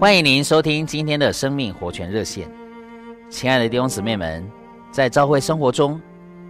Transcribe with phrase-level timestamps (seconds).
[0.00, 2.48] 欢迎您收听今天的生命活泉热线，
[3.28, 4.48] 亲爱的弟兄姊妹们，
[4.92, 6.00] 在教会生活中，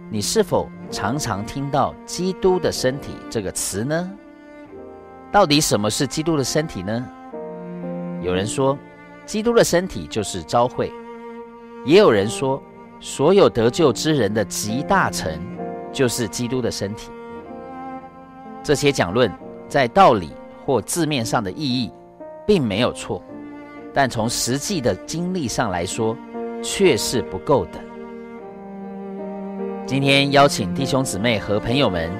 [0.07, 4.11] 你是否常常听到“基督的身体”这个词呢？
[5.31, 7.03] 到底什么是基督的身体呢？
[8.21, 8.77] 有人说，
[9.25, 10.91] 基督的身体就是教会；
[11.83, 12.61] 也有人说，
[12.99, 15.41] 所有得救之人的集大成
[15.91, 17.09] 就是基督的身体。
[18.61, 19.31] 这些讲论
[19.67, 20.33] 在道理
[20.67, 21.91] 或字面上的意义
[22.45, 23.19] 并没有错。
[23.93, 26.15] 但从实际的经历上来说，
[26.61, 27.79] 却是不够的。
[29.85, 32.11] 今天邀请弟兄姊妹和朋友们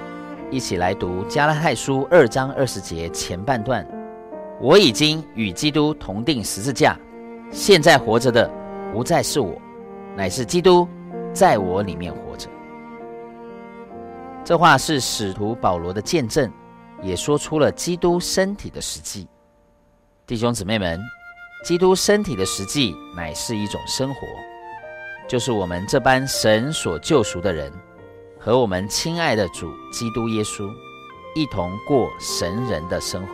[0.49, 3.85] 一起来读加拉太书二章二十节前半段
[4.59, 6.97] ：“我已经与基督同钉十字架，
[7.51, 8.49] 现在活着的
[8.91, 9.55] 不再是我，
[10.17, 10.87] 乃是基督
[11.31, 12.49] 在我里面活着。”
[14.43, 16.51] 这话是使徒保罗的见证，
[17.03, 19.27] 也说出了基督身体的实际。
[20.25, 20.99] 弟兄姊妹们。
[21.61, 24.21] 基督身体的实际乃是一种生活，
[25.27, 27.71] 就是我们这般神所救赎的人，
[28.39, 30.71] 和我们亲爱的主基督耶稣
[31.35, 33.33] 一同过神人的生活。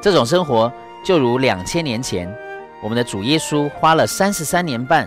[0.00, 0.72] 这种生活
[1.04, 2.34] 就如两千年前
[2.82, 5.06] 我们的主耶稣花了三十三年半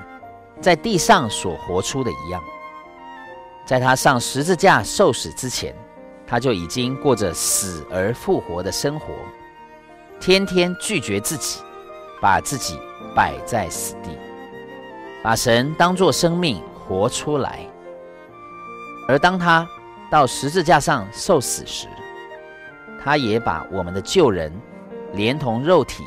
[0.62, 2.42] 在地上所活出的一样。
[3.66, 5.76] 在他上十字架受死之前，
[6.28, 9.08] 他就已经过着死而复活的生活。
[10.20, 11.62] 天天拒绝自己，
[12.22, 12.80] 把自己
[13.16, 14.18] 摆在死地，
[15.24, 17.60] 把神当作生命活出来。
[19.08, 19.68] 而当他
[20.10, 21.88] 到十字架上受死时，
[23.04, 24.52] 他也把我们的旧人，
[25.14, 26.04] 连同肉体、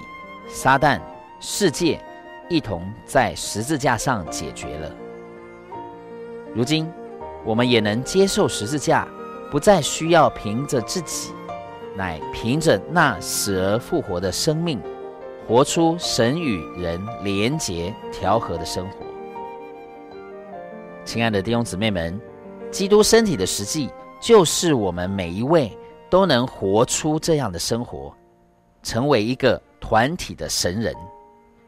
[0.49, 0.99] 撒旦、
[1.39, 2.01] 世界，
[2.49, 4.91] 一同在十字架上解决了。
[6.55, 6.91] 如今，
[7.45, 9.07] 我们也能接受十字架，
[9.51, 11.34] 不再需要凭着自己。
[11.97, 14.81] 乃凭着那死而复活的生命，
[15.49, 19.07] 活出神与人连结调和的生活。
[21.05, 22.21] 亲爱的弟兄姊妹们，
[22.71, 23.91] 基督身体的实际，
[24.21, 25.77] 就是我们每一位
[26.11, 28.15] 都能活出这样的生活，
[28.83, 30.95] 成为一个团体的神人。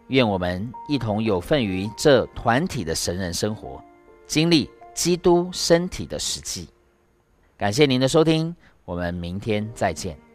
[0.09, 3.83] 愿我们一同有份于这团体的神人生活，
[4.27, 6.69] 经历基督身体的实际。
[7.56, 8.55] 感谢您的收听。
[8.88, 10.28] 我们明天再见。